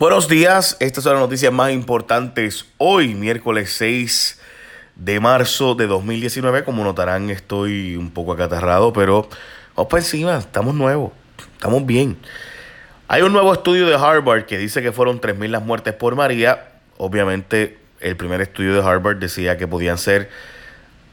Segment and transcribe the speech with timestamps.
[0.00, 4.40] Buenos días, estas son las noticias más importantes hoy, miércoles 6
[4.96, 6.64] de marzo de 2019.
[6.64, 9.28] Como notarán, estoy un poco acatarrado, pero
[9.76, 11.12] vamos para encima, estamos nuevos,
[11.52, 12.16] estamos bien.
[13.08, 16.70] Hay un nuevo estudio de Harvard que dice que fueron 3.000 las muertes por María.
[16.96, 20.30] Obviamente, el primer estudio de Harvard decía que podían ser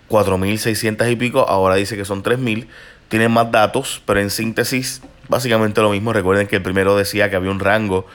[0.10, 2.68] 4.600 y pico, ahora dice que son 3.000.
[3.10, 6.14] Tienen más datos, pero en síntesis, básicamente lo mismo.
[6.14, 8.08] Recuerden que el primero decía que había un rango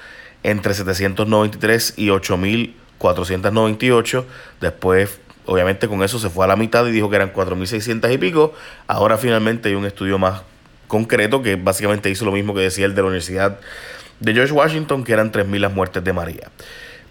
[0.43, 4.25] entre 793 y 8.498.
[4.61, 8.19] Después, obviamente, con eso se fue a la mitad y dijo que eran 4.600 y
[8.19, 8.55] pico.
[8.87, 10.43] Ahora finalmente hay un estudio más
[10.89, 13.59] concreto que básicamente hizo lo mismo que decía el de la Universidad
[14.21, 16.51] de George Washington, que eran 3.000 las muertes de María.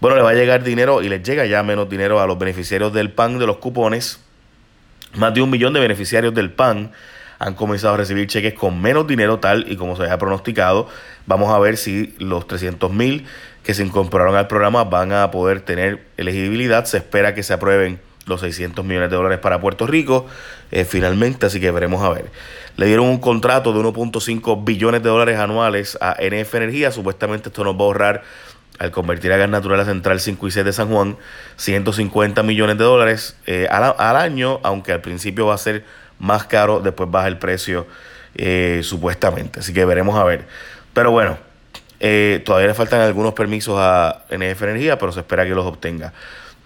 [0.00, 2.92] Bueno, le va a llegar dinero y les llega ya menos dinero a los beneficiarios
[2.92, 4.18] del PAN de los cupones.
[5.14, 6.92] Más de un millón de beneficiarios del PAN
[7.42, 10.88] han comenzado a recibir cheques con menos dinero tal y como se había pronosticado.
[11.26, 13.26] Vamos a ver si los 300 mil
[13.64, 16.84] que se incorporaron al programa van a poder tener elegibilidad.
[16.84, 20.26] Se espera que se aprueben los 600 millones de dólares para Puerto Rico
[20.70, 22.30] eh, finalmente, así que veremos a ver.
[22.76, 26.92] Le dieron un contrato de 1.5 billones de dólares anuales a NF Energía.
[26.92, 28.22] Supuestamente esto nos va a ahorrar
[28.78, 31.16] al convertir a gas natural a Central 5 y 6 de San Juan
[31.56, 35.84] 150 millones de dólares eh, al, al año, aunque al principio va a ser
[36.22, 37.86] más caro, después baja el precio
[38.36, 39.60] eh, supuestamente.
[39.60, 40.46] Así que veremos a ver.
[40.94, 41.36] Pero bueno,
[41.98, 46.12] eh, todavía le faltan algunos permisos a NF Energía, pero se espera que los obtenga.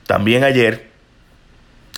[0.07, 0.91] También ayer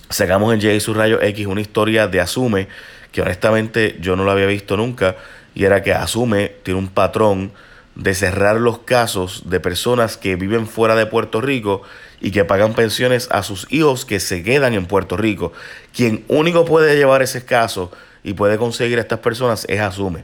[0.09, 2.69] sacamos en J Rayo X una historia de Asume,
[3.11, 5.17] que honestamente yo no lo había visto nunca,
[5.53, 7.51] y era que Asume tiene un patrón
[7.95, 11.81] de cerrar los casos de personas que viven fuera de Puerto Rico
[12.21, 15.53] y que pagan pensiones a sus hijos que se quedan en Puerto Rico.
[15.93, 17.91] Quien único puede llevar ese caso
[18.23, 20.23] y puede conseguir a estas personas es Asume.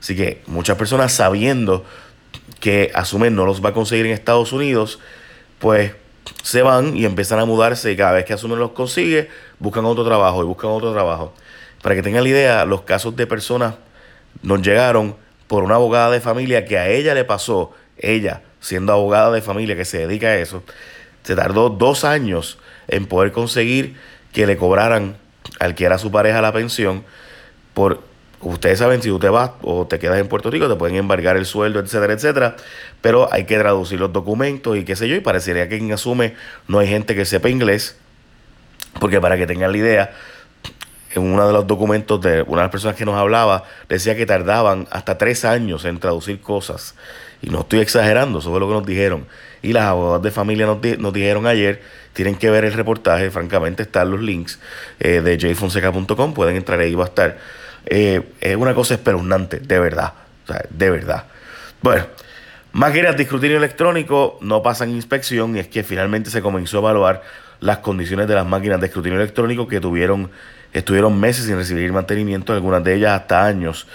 [0.00, 1.84] Así que muchas personas sabiendo
[2.60, 4.98] que Asume no los va a conseguir en Estados Unidos,
[5.58, 5.92] pues
[6.42, 10.04] se van y empiezan a mudarse y cada vez que Asume los consigue, buscan otro
[10.04, 11.34] trabajo y buscan otro trabajo.
[11.82, 13.74] Para que tengan la idea, los casos de personas
[14.42, 19.30] nos llegaron por una abogada de familia que a ella le pasó, ella siendo abogada
[19.30, 20.62] de familia que se dedica a eso,
[21.26, 22.56] se tardó dos años
[22.86, 23.96] en poder conseguir
[24.32, 25.16] que le cobraran
[25.58, 27.02] al que era su pareja la pensión
[27.74, 28.00] por
[28.40, 31.46] ustedes saben si te vas o te quedas en Puerto Rico te pueden embargar el
[31.46, 32.56] sueldo etcétera etcétera
[33.00, 36.34] pero hay que traducir los documentos y qué sé yo y parecería que quien asume
[36.68, 37.96] no hay gente que sepa inglés
[39.00, 40.10] porque para que tengan la idea
[41.16, 44.26] en uno de los documentos de una de las personas que nos hablaba, decía que
[44.26, 46.94] tardaban hasta tres años en traducir cosas.
[47.42, 49.26] Y no estoy exagerando, eso fue lo que nos dijeron.
[49.62, 51.82] Y las abogadas de familia nos, nos dijeron ayer,
[52.12, 54.58] tienen que ver el reportaje, francamente están los links
[55.00, 57.38] eh, de jfonseca.com, pueden entrar ahí, va a estar.
[57.86, 60.12] Eh, es una cosa espeluznante, de verdad,
[60.44, 61.24] o sea, de verdad.
[61.82, 62.06] Bueno,
[62.72, 67.22] máquinas de escrutinio electrónico no pasan inspección y es que finalmente se comenzó a evaluar
[67.60, 70.30] las condiciones de las máquinas de escrutinio electrónico que tuvieron
[70.72, 73.86] estuvieron meses sin recibir mantenimiento, algunas de ellas hasta años,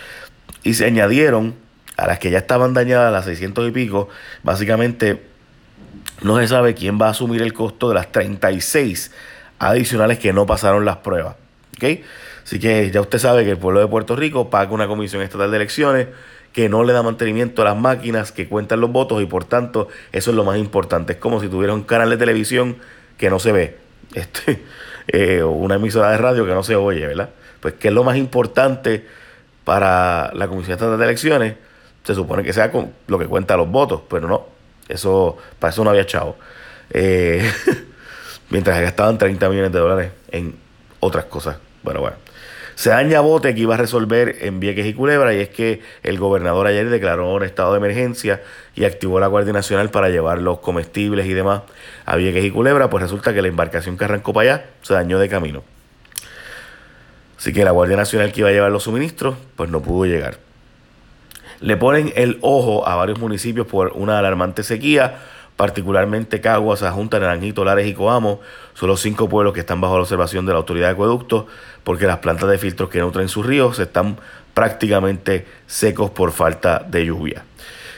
[0.64, 1.56] y se añadieron
[1.98, 4.10] a las que ya estaban dañadas, las 600 y pico,
[4.44, 5.22] básicamente
[6.22, 9.12] no se sabe quién va a asumir el costo de las 36
[9.60, 11.36] adicionales que no pasaron las pruebas.
[11.76, 12.04] ¿okay?
[12.44, 15.52] Así que ya usted sabe que el pueblo de Puerto Rico paga una comisión estatal
[15.52, 16.08] de elecciones
[16.54, 19.88] que no le da mantenimiento a las máquinas que cuentan los votos y por tanto
[20.12, 21.14] eso es lo más importante.
[21.14, 22.78] Es como si tuviera un canal de televisión
[23.18, 23.78] que no se ve.
[24.14, 24.62] Este,
[25.08, 27.30] eh, una emisora de radio que no se oye, ¿verdad?
[27.62, 29.06] Pues que es lo más importante
[29.64, 31.56] para la Comisión Estatal de Elecciones,
[32.04, 34.46] se supone que sea con lo que cuenta los votos, pero no,
[34.88, 36.36] eso, para eso no había chavo.
[36.90, 37.50] Eh,
[38.50, 40.56] mientras gastaban 30 millones de dólares en
[41.00, 41.58] otras cosas.
[41.84, 42.18] Bueno, bueno.
[42.76, 46.18] Se daña bote que iba a resolver en Vieques y Culebra y es que el
[46.18, 48.42] gobernador ayer declaró un estado de emergencia
[48.76, 51.62] y activó la Guardia Nacional para llevar los comestibles y demás
[52.06, 55.20] a Vieques y Culebra, pues resulta que la embarcación que arrancó para allá se dañó
[55.20, 55.64] de camino.
[57.38, 60.38] Así que la Guardia Nacional que iba a llevar los suministros, pues no pudo llegar.
[61.62, 65.20] Le ponen el ojo a varios municipios por una alarmante sequía
[65.62, 68.40] particularmente Caguas, Junta, Naranjito, Lares y Coamo,
[68.74, 71.46] son los cinco pueblos que están bajo la observación de la autoridad de acueductos,
[71.84, 74.18] porque las plantas de filtros que nutren sus ríos están
[74.56, 77.46] prácticamente secos por falta de lluvia.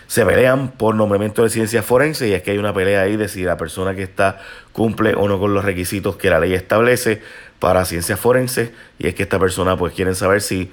[0.08, 3.30] Se pelean por nombramiento de ciencias forenses y es que hay una pelea ahí de
[3.30, 4.42] si la persona que está
[4.74, 7.22] cumple o no con los requisitos que la ley establece
[7.60, 10.70] para ciencias forenses y es que esta persona pues quieren saber si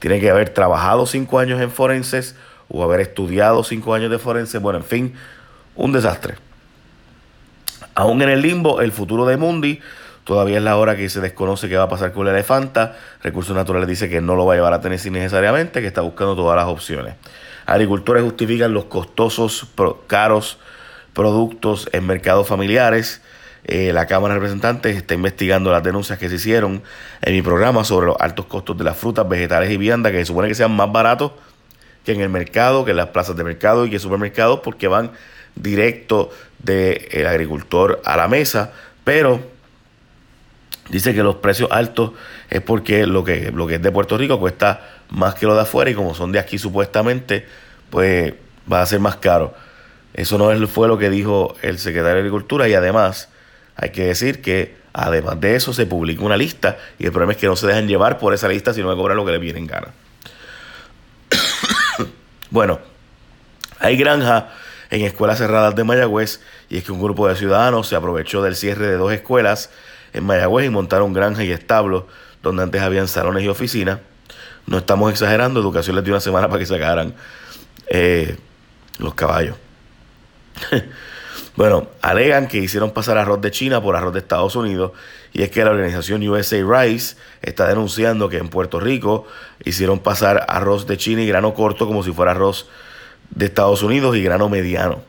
[0.00, 2.34] tiene que haber trabajado cinco años en forenses
[2.68, 5.14] o haber estudiado cinco años de forenses, bueno, en fin,
[5.76, 6.34] un desastre.
[7.94, 9.80] Aún en el limbo, el futuro de Mundi
[10.24, 12.96] todavía es la hora que se desconoce qué va a pasar con la elefanta.
[13.22, 16.36] Recursos Naturales dice que no lo va a llevar a Tennessee necesariamente, que está buscando
[16.36, 17.14] todas las opciones.
[17.66, 19.66] Agricultores justifican los costosos,
[20.06, 20.58] caros
[21.12, 23.22] productos en mercados familiares.
[23.64, 26.82] Eh, la Cámara de Representantes está investigando las denuncias que se hicieron
[27.22, 30.26] en mi programa sobre los altos costos de las frutas, vegetales y viandas, que se
[30.26, 31.32] supone que sean más baratos
[32.04, 34.88] que en el mercado, que en las plazas de mercado y que en supermercados, porque
[34.88, 35.12] van
[35.54, 38.72] directo del agricultor a la mesa.
[39.04, 39.40] Pero
[40.88, 42.12] dice que los precios altos
[42.48, 44.80] es porque lo que, lo que es de Puerto Rico cuesta
[45.10, 47.46] más que lo de afuera y como son de aquí supuestamente,
[47.90, 48.34] pues
[48.70, 49.54] va a ser más caro.
[50.14, 53.28] Eso no fue lo que dijo el secretario de Agricultura y además
[53.80, 57.38] hay que decir que además de eso se publica una lista y el problema es
[57.38, 59.58] que no se dejan llevar por esa lista sino que cobran lo que les viene
[59.58, 59.88] en gana.
[62.50, 62.78] bueno,
[63.78, 64.44] hay granjas
[64.90, 68.54] en escuelas cerradas de Mayagüez y es que un grupo de ciudadanos se aprovechó del
[68.54, 69.70] cierre de dos escuelas
[70.12, 72.04] en Mayagüez y montaron granjas y establos
[72.42, 74.00] donde antes habían salones y oficinas.
[74.66, 77.14] No estamos exagerando, educación les dio una semana para que sacaran
[77.88, 78.36] eh,
[78.98, 79.56] los caballos.
[81.56, 84.92] bueno, alegan que hicieron pasar arroz de China por arroz de Estados Unidos
[85.32, 89.26] y es que la organización USA Rice está denunciando que en Puerto Rico
[89.64, 92.68] hicieron pasar arroz de China y grano corto como si fuera arroz
[93.30, 95.02] de Estados Unidos y grano mediano.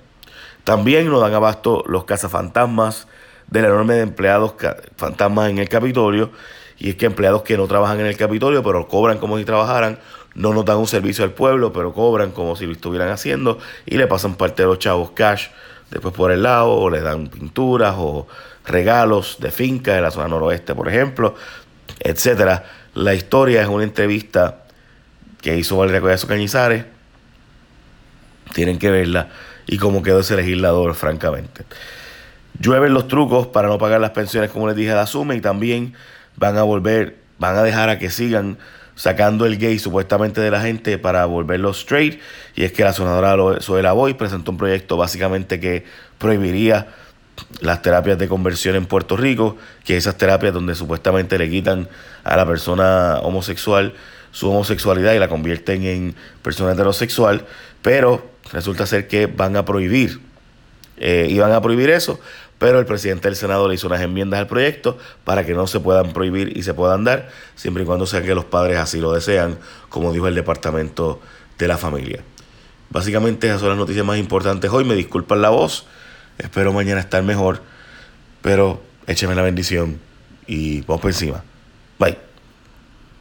[0.64, 3.08] También nos dan abasto los cazafantasmas
[3.48, 4.56] del enorme de empleados
[4.96, 6.32] fantasmas en el Capitolio
[6.78, 10.00] y es que empleados que no trabajan en el Capitolio pero cobran como si trabajaran
[10.34, 13.98] no nos dan un servicio al pueblo, pero cobran como si lo estuvieran haciendo y
[13.98, 15.48] le pasan parte de los chavos cash
[15.92, 18.28] después por el lado, le dan pinturas o
[18.66, 21.36] regalos de finca en la zona noroeste, por ejemplo,
[22.00, 22.64] etcétera.
[22.94, 24.64] La historia es una entrevista
[25.42, 26.86] que hizo Valeria su Cañizares.
[28.54, 29.30] Tienen que verla
[29.68, 31.64] y cómo quedó ese legislador, francamente.
[32.60, 35.94] Llueven los trucos para no pagar las pensiones, como les dije, de Asume y también
[36.36, 38.58] van a volver, van a dejar a que sigan
[39.02, 42.20] sacando el gay supuestamente de la gente para volverlo straight.
[42.56, 45.86] Y es que la senadora Zoela Boy presentó un proyecto básicamente que
[46.20, 46.90] prohibiría
[47.62, 51.90] las terapias de conversión en Puerto Rico, que esas terapias donde supuestamente le quitan
[52.24, 53.96] a la persona homosexual
[54.30, 57.48] su homosexualidad y la convierten en persona heterosexual,
[57.82, 60.20] pero resulta ser que van a prohibir,
[60.98, 62.20] eh, iban a prohibir eso
[62.62, 65.80] pero el presidente del Senado le hizo unas enmiendas al proyecto para que no se
[65.80, 69.12] puedan prohibir y se puedan dar, siempre y cuando sea que los padres así lo
[69.14, 69.58] desean,
[69.90, 71.20] como dijo el Departamento
[71.58, 72.22] de la Familia.
[72.92, 74.84] Básicamente esas son las noticias más importantes hoy.
[74.84, 75.88] Me disculpan la voz,
[76.38, 77.64] espero mañana estar mejor,
[78.44, 80.00] pero écheme la bendición
[80.46, 81.44] y vamos por encima.
[81.98, 82.31] Bye.